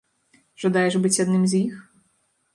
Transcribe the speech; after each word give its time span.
Жадаеш 0.63 0.97
быць 1.03 1.13
адным 1.25 1.45
з 1.53 1.61
іх? 1.63 1.79